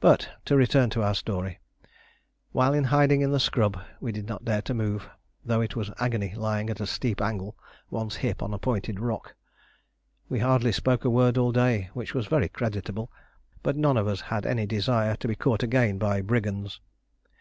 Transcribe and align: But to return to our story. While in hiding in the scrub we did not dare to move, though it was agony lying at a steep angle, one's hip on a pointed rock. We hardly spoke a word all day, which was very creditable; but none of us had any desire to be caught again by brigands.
But 0.00 0.28
to 0.46 0.56
return 0.56 0.90
to 0.90 1.04
our 1.04 1.14
story. 1.14 1.60
While 2.50 2.74
in 2.74 2.82
hiding 2.82 3.20
in 3.20 3.30
the 3.30 3.38
scrub 3.38 3.78
we 4.00 4.10
did 4.10 4.26
not 4.26 4.44
dare 4.44 4.60
to 4.62 4.74
move, 4.74 5.08
though 5.44 5.60
it 5.60 5.76
was 5.76 5.92
agony 6.00 6.34
lying 6.34 6.68
at 6.68 6.80
a 6.80 6.84
steep 6.88 7.20
angle, 7.20 7.56
one's 7.88 8.16
hip 8.16 8.42
on 8.42 8.52
a 8.52 8.58
pointed 8.58 8.98
rock. 8.98 9.36
We 10.28 10.40
hardly 10.40 10.72
spoke 10.72 11.04
a 11.04 11.10
word 11.10 11.38
all 11.38 11.52
day, 11.52 11.90
which 11.94 12.12
was 12.12 12.26
very 12.26 12.48
creditable; 12.48 13.12
but 13.62 13.76
none 13.76 13.96
of 13.96 14.08
us 14.08 14.20
had 14.22 14.46
any 14.46 14.66
desire 14.66 15.14
to 15.14 15.28
be 15.28 15.36
caught 15.36 15.62
again 15.62 15.96
by 15.96 16.22
brigands. 16.22 16.80